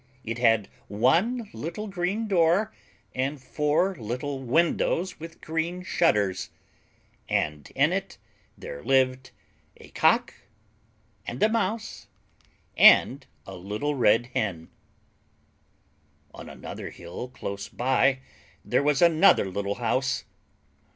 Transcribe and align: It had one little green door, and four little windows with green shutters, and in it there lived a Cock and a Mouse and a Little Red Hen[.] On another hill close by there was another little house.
It 0.23 0.39
had 0.39 0.67
one 0.87 1.47
little 1.53 1.85
green 1.85 2.27
door, 2.27 2.73
and 3.13 3.39
four 3.39 3.93
little 3.95 4.41
windows 4.41 5.19
with 5.19 5.41
green 5.41 5.83
shutters, 5.83 6.49
and 7.29 7.69
in 7.75 7.93
it 7.93 8.17
there 8.57 8.83
lived 8.83 9.29
a 9.77 9.89
Cock 9.89 10.33
and 11.27 11.43
a 11.43 11.49
Mouse 11.49 12.07
and 12.75 13.27
a 13.45 13.53
Little 13.55 13.93
Red 13.93 14.31
Hen[.] 14.33 14.69
On 16.33 16.49
another 16.49 16.89
hill 16.89 17.27
close 17.27 17.69
by 17.69 18.21
there 18.65 18.81
was 18.81 19.03
another 19.03 19.51
little 19.51 19.75
house. 19.75 20.25